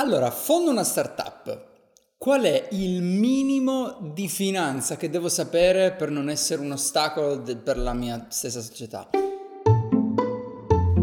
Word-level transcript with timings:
Allora, 0.00 0.30
fondo 0.30 0.70
una 0.70 0.82
startup. 0.82 1.66
Qual 2.16 2.40
è 2.44 2.68
il 2.70 3.02
minimo 3.02 3.98
di 4.14 4.28
finanza 4.28 4.96
che 4.96 5.10
devo 5.10 5.28
sapere 5.28 5.92
per 5.92 6.08
non 6.08 6.30
essere 6.30 6.62
un 6.62 6.72
ostacolo 6.72 7.36
de- 7.36 7.56
per 7.56 7.76
la 7.76 7.92
mia 7.92 8.28
stessa 8.30 8.62
società? 8.62 9.10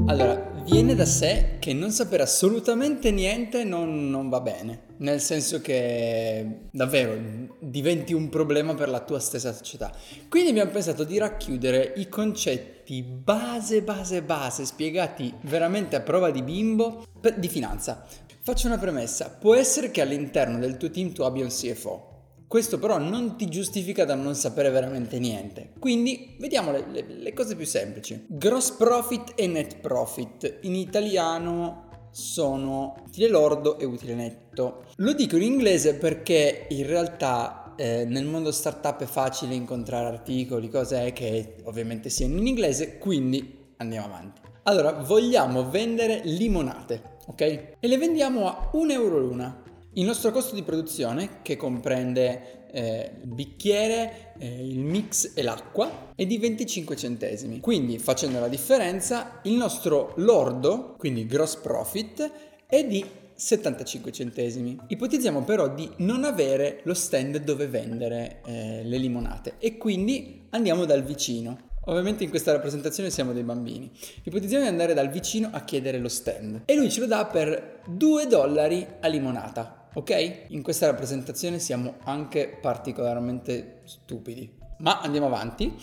Allora, 0.08 0.52
viene 0.64 0.96
da 0.96 1.06
sé 1.06 1.58
che 1.60 1.74
non 1.74 1.92
sapere 1.92 2.24
assolutamente 2.24 3.12
niente 3.12 3.64
non, 3.64 4.10
non, 4.10 4.30
va 4.30 4.42
bene, 4.42 4.86
nel 4.98 5.20
senso 5.20 5.62
che 5.62 6.68
davvero 6.72 7.18
diventi 7.60 8.14
un 8.14 8.30
problema 8.30 8.74
per 8.74 8.90
la 8.90 9.02
tua 9.02 9.20
stessa 9.20 9.54
società. 9.54 9.92
Quindi 10.30 10.50
abbiamo 10.50 10.72
pensato 10.72 11.04
di 11.04 11.18
racchiudere 11.18 11.94
i 11.98 12.10
concetti 12.10 13.04
base, 13.04 13.82
base, 13.82 14.22
base, 14.22 14.66
spiegati 14.66 15.34
veramente 15.42 15.96
a 15.96 16.02
prova 16.02 16.32
di 16.32 16.42
bimbo 16.42 17.06
di 17.36 17.48
finanza. 17.48 18.06
Faccio 18.42 18.68
una 18.68 18.78
premessa, 18.78 19.30
può 19.30 19.56
essere 19.56 19.92
che 19.92 20.02
all'interno 20.02 20.58
del 20.58 20.78
tuo 20.78 20.90
team 20.90 21.12
tu 21.12 21.24
abbia 21.24 21.44
un 21.44 21.50
CFO, 21.50 22.08
questo 22.48 22.80
però 22.80 22.98
non 22.98 23.36
ti 23.36 23.50
giustifica 23.50 24.06
da 24.06 24.16
non 24.16 24.34
sapere 24.34 24.70
veramente 24.70 25.20
niente. 25.20 25.72
Quindi 25.80 26.38
vediamo 26.40 26.72
le, 26.72 26.86
le, 26.90 27.06
le, 27.06 27.34
cose 27.34 27.58
più 27.58 27.66
semplici. 27.66 28.26
Gross 28.26 28.72
profit 28.72 29.34
e 29.36 29.48
net 29.48 29.80
profit. 29.80 30.60
In 30.62 30.76
italiano 30.76 31.87
sono 32.18 32.96
utile 33.06 33.28
lordo 33.28 33.78
e 33.78 33.86
utile 33.86 34.16
netto. 34.16 34.86
Lo 34.96 35.14
dico 35.14 35.36
in 35.36 35.44
inglese 35.44 35.96
perché 35.96 36.66
in 36.70 36.88
realtà 36.88 37.76
eh, 37.76 38.06
nel 38.06 38.26
mondo 38.26 38.52
startup 38.52 39.02
è 39.02 39.06
facile 39.06 39.54
incontrare 39.54 40.08
articoli, 40.08 40.70
cose 40.70 41.14
che 41.14 41.58
ovviamente 41.66 42.10
siano 42.10 42.38
in 42.38 42.48
inglese, 42.48 42.98
quindi 42.98 43.74
andiamo 43.78 44.08
avanti. 44.08 44.42
Allora, 44.64 44.94
vogliamo 44.94 45.70
vendere 45.70 46.22
limonate 46.24 47.16
ok? 47.28 47.42
E 47.42 47.88
le 47.88 47.98
vendiamo 47.98 48.48
a 48.48 48.70
1 48.72 48.92
euro 48.92 49.20
l'una. 49.20 49.62
Il 49.98 50.06
nostro 50.06 50.30
costo 50.30 50.54
di 50.54 50.62
produzione, 50.62 51.42
che 51.42 51.58
comprende 51.58 52.70
eh, 52.72 53.14
il 53.20 53.34
bicchiere, 53.34 54.34
eh, 54.38 54.64
il 54.64 54.78
mix 54.78 55.32
e 55.34 55.42
l'acqua, 55.42 56.12
è 56.14 56.24
di 56.24 56.38
25 56.38 56.96
centesimi. 56.96 57.60
Quindi, 57.60 57.98
facendo 57.98 58.40
la 58.40 58.48
differenza, 58.48 59.40
il 59.46 59.54
nostro 59.54 60.14
lordo, 60.18 60.94
quindi 61.00 61.26
gross 61.26 61.56
profit, 61.56 62.32
è 62.68 62.86
di 62.86 63.04
75 63.34 64.12
centesimi. 64.12 64.78
Ipotizziamo 64.86 65.42
però 65.42 65.74
di 65.74 65.90
non 65.98 66.26
avere 66.26 66.82
lo 66.84 66.94
stand 66.94 67.40
dove 67.40 67.66
vendere 67.66 68.42
eh, 68.46 68.84
le 68.84 68.98
limonate 68.98 69.56
e 69.58 69.78
quindi 69.78 70.46
andiamo 70.52 70.86
dal 70.86 71.04
vicino. 71.04 71.66
Ovviamente 71.86 72.24
in 72.24 72.30
questa 72.30 72.52
rappresentazione 72.52 73.10
siamo 73.10 73.34
dei 73.34 73.44
bambini. 73.44 73.90
Ipotizziamo 74.24 74.64
di 74.64 74.70
andare 74.70 74.94
dal 74.94 75.10
vicino 75.10 75.50
a 75.52 75.62
chiedere 75.62 76.00
lo 76.00 76.10
stand 76.10 76.64
e 76.66 76.76
lui 76.76 76.92
ce 76.92 77.00
lo 77.00 77.08
dà 77.08 77.26
per 77.26 77.82
2 77.88 78.28
dollari 78.28 78.86
a 79.00 79.08
limonata, 79.08 79.77
ok? 79.98 80.46
In 80.50 80.62
questa 80.62 80.86
rappresentazione 80.86 81.58
siamo 81.58 81.96
anche 82.04 82.56
particolarmente 82.62 83.82
stupidi. 83.86 84.50
Ma 84.80 85.02
andiamo 85.02 85.26
avanti. 85.26 85.74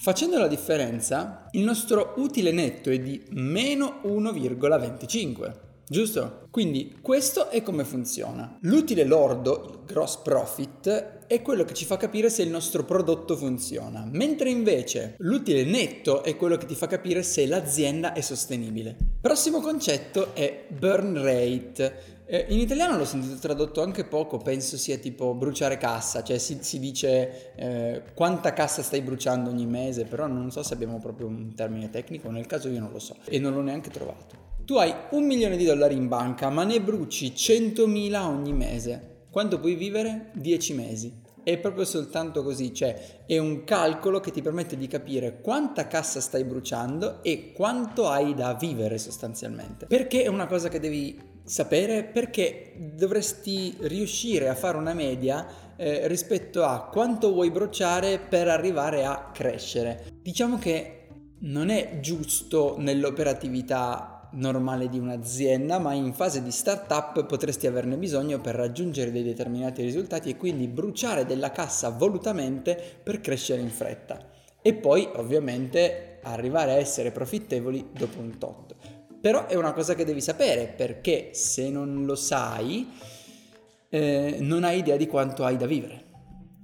Facendo 0.00 0.38
la 0.38 0.48
differenza, 0.48 1.48
il 1.50 1.64
nostro 1.64 2.14
utile 2.16 2.50
netto 2.50 2.88
è 2.88 2.98
di 2.98 3.22
meno 3.30 4.00
1,25. 4.04 5.66
Giusto? 5.86 6.46
Quindi 6.50 6.98
questo 7.00 7.50
è 7.50 7.62
come 7.62 7.84
funziona. 7.84 8.58
L'utile 8.62 9.04
lordo, 9.04 9.64
il 9.70 9.78
gross 9.86 10.18
profit, 10.18 11.26
è 11.26 11.42
quello 11.42 11.64
che 11.64 11.74
ci 11.74 11.84
fa 11.84 11.96
capire 11.96 12.30
se 12.30 12.42
il 12.42 12.50
nostro 12.50 12.84
prodotto 12.84 13.36
funziona, 13.36 14.06
mentre 14.10 14.50
invece 14.50 15.14
l'utile 15.18 15.64
netto 15.64 16.22
è 16.22 16.36
quello 16.36 16.56
che 16.56 16.66
ti 16.66 16.74
fa 16.74 16.86
capire 16.86 17.22
se 17.22 17.46
l'azienda 17.46 18.12
è 18.12 18.20
sostenibile. 18.20 18.96
Prossimo 19.20 19.60
concetto 19.60 20.34
è 20.34 20.66
burn 20.68 21.22
rate. 21.22 22.16
Eh, 22.30 22.44
in 22.50 22.58
italiano 22.58 22.98
l'ho 22.98 23.06
sentito 23.06 23.36
tradotto 23.36 23.80
anche 23.80 24.04
poco, 24.04 24.36
penso 24.36 24.76
sia 24.76 24.98
tipo 24.98 25.32
bruciare 25.32 25.78
cassa, 25.78 26.22
cioè 26.22 26.36
si, 26.36 26.58
si 26.60 26.78
dice 26.78 27.54
eh, 27.54 28.02
quanta 28.12 28.52
cassa 28.52 28.82
stai 28.82 29.00
bruciando 29.00 29.48
ogni 29.48 29.64
mese, 29.64 30.04
però 30.04 30.26
non 30.26 30.50
so 30.50 30.62
se 30.62 30.74
abbiamo 30.74 30.98
proprio 30.98 31.26
un 31.26 31.54
termine 31.54 31.88
tecnico, 31.88 32.30
nel 32.30 32.44
caso 32.44 32.68
io 32.68 32.80
non 32.80 32.92
lo 32.92 32.98
so 32.98 33.16
e 33.24 33.38
non 33.38 33.54
l'ho 33.54 33.62
neanche 33.62 33.88
trovato. 33.88 34.36
Tu 34.66 34.74
hai 34.74 34.92
un 35.12 35.24
milione 35.24 35.56
di 35.56 35.64
dollari 35.64 35.94
in 35.94 36.08
banca, 36.08 36.50
ma 36.50 36.64
ne 36.64 36.82
bruci 36.82 37.32
100.000 37.34 38.20
ogni 38.20 38.52
mese. 38.52 39.22
Quanto 39.30 39.58
puoi 39.58 39.74
vivere? 39.74 40.30
10 40.34 40.74
mesi. 40.74 41.22
È 41.48 41.56
proprio 41.56 41.86
soltanto 41.86 42.42
così, 42.42 42.74
cioè 42.74 43.22
è 43.24 43.38
un 43.38 43.64
calcolo 43.64 44.20
che 44.20 44.30
ti 44.30 44.42
permette 44.42 44.76
di 44.76 44.86
capire 44.86 45.40
quanta 45.40 45.86
cassa 45.86 46.20
stai 46.20 46.44
bruciando 46.44 47.22
e 47.22 47.52
quanto 47.54 48.06
hai 48.06 48.34
da 48.34 48.52
vivere 48.52 48.98
sostanzialmente. 48.98 49.86
Perché 49.86 50.24
è 50.24 50.26
una 50.26 50.46
cosa 50.46 50.68
che 50.68 50.78
devi 50.78 51.18
sapere? 51.44 52.04
Perché 52.04 52.74
dovresti 52.94 53.74
riuscire 53.80 54.50
a 54.50 54.54
fare 54.54 54.76
una 54.76 54.92
media 54.92 55.46
eh, 55.76 56.06
rispetto 56.06 56.64
a 56.64 56.82
quanto 56.92 57.32
vuoi 57.32 57.50
bruciare 57.50 58.18
per 58.18 58.48
arrivare 58.48 59.06
a 59.06 59.30
crescere. 59.32 60.04
Diciamo 60.20 60.58
che 60.58 61.06
non 61.38 61.70
è 61.70 61.98
giusto 62.00 62.74
nell'operatività 62.76 64.17
normale 64.32 64.88
di 64.88 64.98
un'azienda, 64.98 65.78
ma 65.78 65.92
in 65.94 66.12
fase 66.12 66.42
di 66.42 66.50
startup 66.50 67.24
potresti 67.26 67.66
averne 67.66 67.96
bisogno 67.96 68.40
per 68.40 68.54
raggiungere 68.54 69.10
dei 69.10 69.22
determinati 69.22 69.82
risultati 69.82 70.30
e 70.30 70.36
quindi 70.36 70.68
bruciare 70.68 71.24
della 71.24 71.50
cassa 71.50 71.90
volutamente 71.90 72.80
per 73.02 73.20
crescere 73.20 73.60
in 73.60 73.70
fretta. 73.70 74.18
E 74.60 74.74
poi 74.74 75.08
ovviamente 75.14 76.18
arrivare 76.22 76.72
a 76.72 76.76
essere 76.76 77.10
profittevoli 77.10 77.90
dopo 77.92 78.20
un 78.20 78.38
tot. 78.38 78.74
Però 79.20 79.46
è 79.46 79.54
una 79.54 79.72
cosa 79.72 79.94
che 79.94 80.04
devi 80.04 80.20
sapere 80.20 80.66
perché 80.76 81.30
se 81.32 81.70
non 81.70 82.04
lo 82.04 82.14
sai 82.14 82.88
eh, 83.88 84.38
non 84.40 84.64
hai 84.64 84.78
idea 84.78 84.96
di 84.96 85.06
quanto 85.06 85.44
hai 85.44 85.56
da 85.56 85.66
vivere. 85.66 86.06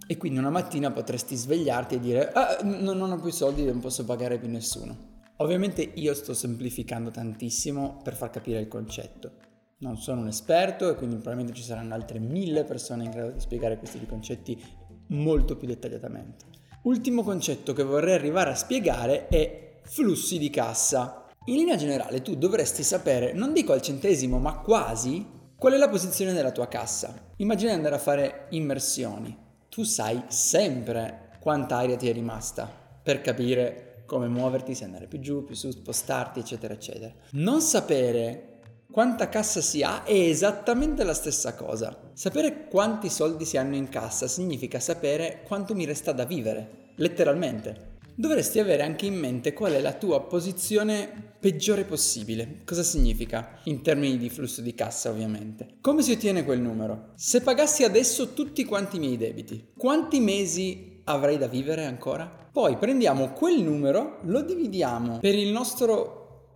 E 0.07 0.17
quindi 0.19 0.39
una 0.39 0.51
mattina 0.51 0.91
potresti 0.91 1.35
svegliarti 1.35 1.95
e 1.95 2.01
dire 2.01 2.31
ah, 2.33 2.59
non 2.63 3.01
ho 3.01 3.19
più 3.19 3.31
soldi, 3.31 3.65
non 3.65 3.81
posso 3.81 4.05
pagare 4.05 4.39
più 4.39 4.51
nessuno. 4.51 5.14
Ovviamente 5.39 5.83
io 5.83 6.15
sto 6.15 6.33
semplificando 6.33 7.11
tantissimo 7.11 8.01
per 8.03 8.15
far 8.15 8.31
capire 8.31 8.61
il 8.61 8.69
concetto. 8.69 9.33
Non 9.79 9.97
sono 9.97 10.21
un 10.21 10.29
esperto 10.29 10.89
e 10.89 10.95
quindi 10.95 11.17
probabilmente 11.17 11.53
ci 11.55 11.65
saranno 11.65 11.95
altre 11.95 12.21
mille 12.21 12.63
persone 12.63 13.05
in 13.05 13.11
grado 13.11 13.33
di 13.33 13.41
spiegare 13.41 13.77
questi 13.77 14.05
concetti 14.07 14.63
molto 15.09 15.57
più 15.57 15.67
dettagliatamente. 15.67 16.45
Ultimo 16.83 17.23
concetto 17.23 17.73
che 17.73 17.83
vorrei 17.83 18.15
arrivare 18.15 18.51
a 18.51 18.55
spiegare 18.55 19.27
è 19.27 19.81
flussi 19.83 20.39
di 20.39 20.51
cassa. 20.51 21.27
In 21.47 21.57
linea 21.57 21.77
generale 21.77 22.23
tu 22.23 22.37
dovresti 22.37 22.83
sapere, 22.83 23.33
non 23.33 23.53
dico 23.53 23.73
al 23.73 23.83
centesimo, 23.83 24.39
ma 24.39 24.61
quasi, 24.61 25.27
qual 25.57 25.73
è 25.73 25.77
la 25.77 25.89
posizione 25.89 26.33
della 26.33 26.53
tua 26.53 26.69
cassa. 26.69 27.33
Immagina 27.37 27.71
di 27.71 27.77
andare 27.77 27.97
a 27.97 27.99
fare 27.99 28.47
immersioni. 28.51 29.37
Tu 29.69 29.83
sai 29.83 30.23
sempre 30.29 31.39
quanta 31.41 31.77
aria 31.77 31.97
ti 31.97 32.09
è 32.09 32.13
rimasta 32.13 32.71
per 33.03 33.21
capire 33.21 33.94
come 34.07 34.29
muoverti, 34.29 34.75
se 34.75 34.85
andare 34.85 35.07
più 35.07 35.21
giù, 35.21 35.45
più 35.45 35.55
su, 35.55 35.71
spostarti, 35.71 36.41
eccetera, 36.41 36.75
eccetera. 36.75 37.13
Non 37.33 37.61
sapere 37.61 38.61
quanta 38.91 39.29
cassa 39.29 39.61
si 39.61 39.83
ha 39.83 40.05
è 40.05 40.13
esattamente 40.13 41.03
la 41.05 41.15
stessa 41.15 41.55
cosa. 41.55 42.11
Sapere 42.13 42.69
quanti 42.69 43.11
soldi 43.11 43.45
si 43.45 43.57
hanno 43.57 43.75
in 43.75 43.89
cassa 43.89 44.29
significa 44.29 44.79
sapere 44.79 45.43
quanto 45.47 45.75
mi 45.75 45.85
resta 45.85 46.13
da 46.13 46.25
vivere, 46.25 46.93
letteralmente. 46.97 47.93
Dovresti 48.17 48.61
avere 48.61 48.85
anche 48.85 49.07
in 49.07 49.15
mente 49.15 49.53
qual 49.53 49.73
è 49.73 49.81
la 49.81 49.95
tua 49.95 50.23
posizione 50.23 51.33
peggiore 51.41 51.85
possibile. 51.85 52.61
Cosa 52.65 52.85
significa? 52.85 53.59
In 53.65 53.83
termini 53.83 54.17
di 54.17 54.31
flusso 54.31 54.61
di 54.61 54.73
cassa, 54.73 55.11
ovviamente. 55.11 55.79
Come 55.81 56.01
si 56.01 56.13
ottiene 56.13 56.45
quel 56.45 56.61
numero? 56.61 57.11
Se 57.17 57.41
pagassi 57.41 57.83
adesso 57.83 58.33
tutti 58.33 58.65
quanti 58.65 58.97
i 58.97 59.01
miei 59.01 59.17
debiti, 59.17 59.73
quanti 59.77 60.21
mesi 60.21 60.94
avrei 61.05 61.39
da 61.39 61.47
vivere 61.47 61.85
ancora? 61.85 62.31
Poi 62.53 62.77
prendiamo 62.77 63.33
quel 63.33 63.63
numero, 63.63 64.19
lo 64.23 64.43
dividiamo 64.43 65.19
per 65.19 65.35
il 65.35 65.51
nostro, 65.51 66.51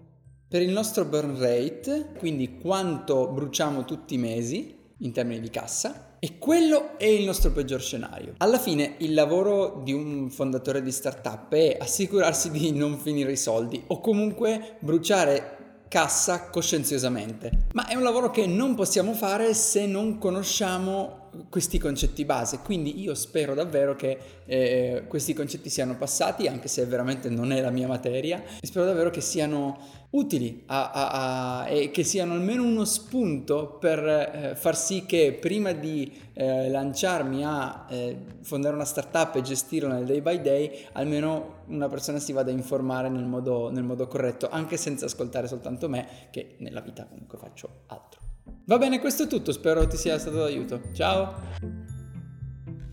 per 0.49 0.63
il 0.63 0.71
nostro 0.71 1.05
burn 1.05 1.39
rate, 1.39 2.13
quindi 2.19 2.59
quanto 2.59 3.29
bruciamo 3.29 3.85
tutti 3.85 4.15
i 4.15 4.19
mesi 4.19 4.77
in 4.99 5.13
termini 5.13 5.41
di 5.41 5.51
cassa, 5.51 6.17
e 6.21 6.39
quello 6.39 6.99
è 6.99 7.05
il 7.05 7.25
nostro 7.25 7.53
peggior 7.53 7.81
scenario. 7.81 8.35
Alla 8.39 8.59
fine 8.59 8.95
il 8.99 9.15
lavoro 9.15 9.81
di 9.85 9.93
un 9.93 10.29
fondatore 10.31 10.83
di 10.83 10.91
startup 10.91 11.53
è 11.53 11.77
assicurarsi 11.79 12.51
di 12.51 12.73
non 12.73 12.99
finire 12.99 13.33
i 13.33 13.37
soldi 13.37 13.81
o 13.87 14.01
comunque 14.01 14.77
bruciare 14.81 15.58
cassa 15.89 16.49
coscienziosamente. 16.51 17.67
Ma 17.73 17.87
è 17.87 17.95
un 17.95 18.03
lavoro 18.03 18.31
che 18.31 18.47
non 18.47 18.75
possiamo 18.75 19.15
fare 19.15 19.55
se 19.55 19.87
non 19.87 20.19
conosciamo 20.19 21.31
questi 21.49 21.79
concetti 21.79 22.25
base. 22.25 22.61
Quindi 22.63 23.01
io 23.01 23.15
spero 23.15 23.55
davvero 23.55 23.95
che 23.97 24.19
eh, 24.45 25.05
questi 25.09 25.35
concetti 25.35 25.69
siano 25.69 25.97
passati, 25.97 26.47
anche 26.47 26.69
se 26.69 26.85
veramente 26.85 27.29
non 27.29 27.53
è 27.53 27.61
la 27.61 27.71
mia 27.71 27.87
materia, 27.87 28.43
spero 28.61 28.85
davvero 28.87 29.11
che 29.11 29.21
siano 29.21 29.79
utili 30.11 30.63
a, 30.67 30.91
a, 30.91 31.61
a, 31.61 31.69
e 31.69 31.91
che 31.91 32.03
siano 32.03 32.33
almeno 32.33 32.65
uno 32.65 32.85
spunto 32.85 33.77
per 33.79 33.99
eh, 33.99 34.55
far 34.57 34.77
sì 34.77 35.05
che 35.05 35.37
prima 35.39 35.73
di 35.73 36.11
eh, 36.33 36.71
lanciarmi 36.71 37.45
a 37.45 37.87
eh, 37.91 38.17
fondare 38.41 38.75
una 38.75 38.87
startup 38.87 39.35
e 39.37 39.43
gestirla 39.43 39.93
nel 39.93 40.07
day 40.07 40.23
by 40.23 40.41
day, 40.41 40.87
almeno 40.93 41.65
una 41.67 41.89
persona 41.89 42.19
si 42.19 42.33
vada 42.33 42.51
a 42.51 42.55
informare 42.55 43.11
nel 43.11 43.25
modo, 43.25 43.71
nel 43.71 43.85
modo 43.85 44.07
corretto, 44.07 44.49
anche 44.49 44.77
senza 44.79 45.05
ascoltare 45.05 45.47
soltanto 45.47 45.89
me, 45.89 46.09
che 46.31 46.57
nella 46.61 46.81
vita 46.81 47.07
comunque 47.07 47.37
faccio 47.37 47.83
altro. 47.89 48.21
Va 48.65 48.79
bene, 48.79 49.01
questo 49.01 49.25
è 49.25 49.27
tutto, 49.27 49.53
spero 49.53 49.87
ti 49.87 49.97
sia 49.97 50.19
stato 50.19 50.39
d'aiuto. 50.39 50.81
Ciao! 50.93 51.35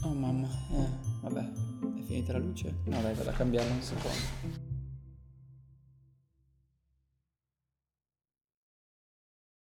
Oh 0.04 0.14
mamma, 0.14 0.48
eh, 0.74 0.88
vabbè, 1.22 1.40
è 1.40 2.02
finita 2.06 2.34
la 2.34 2.40
luce? 2.40 2.76
No 2.86 3.02
dai, 3.02 3.14
vado 3.14 3.30
a 3.30 3.34
cambiarla 3.34 3.74
un 3.74 3.82
secondo. 3.82 4.65